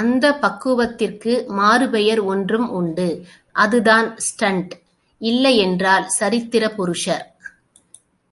அந்தப் 0.00 0.40
பக்குவத்திற்கு 0.40 1.32
மாறு 1.50 1.90
பெயர் 1.90 2.20
ஒன்றும் 2.24 2.68
உண்டு 2.70 3.06
அதுதான் 3.56 4.08
ஸ்டண்ட்! 4.18 4.74
இல்லையென்றால், 5.20 6.06
சரித்திர 6.10 6.68
புருஷர். 6.76 7.26